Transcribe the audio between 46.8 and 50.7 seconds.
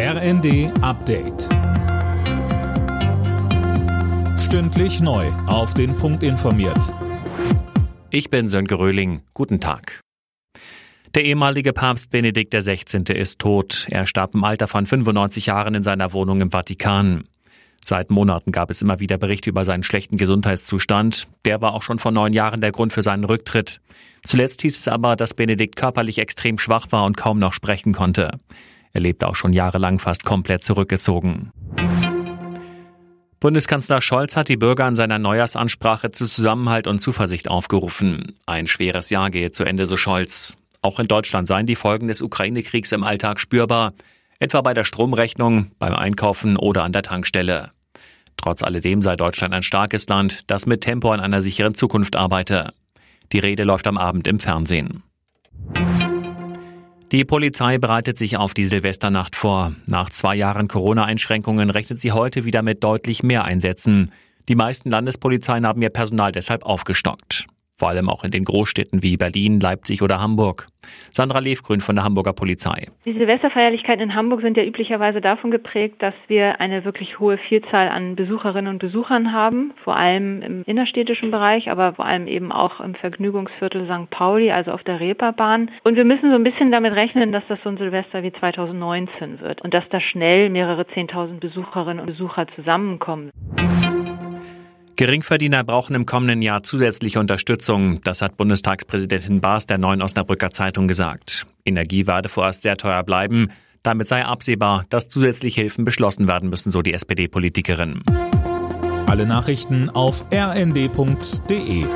an der Tankstelle. Trotz alledem sei Deutschland ein starkes Land, das